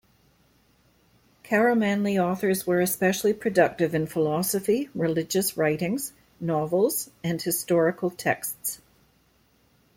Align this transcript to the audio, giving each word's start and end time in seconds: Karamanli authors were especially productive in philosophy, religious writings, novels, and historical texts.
Karamanli 1.43 2.17
authors 2.19 2.65
were 2.65 2.81
especially 2.81 3.33
productive 3.33 3.93
in 3.93 4.07
philosophy, 4.07 4.89
religious 4.95 5.55
writings, 5.57 6.13
novels, 6.39 7.11
and 7.23 7.39
historical 7.39 8.09
texts. 8.09 8.81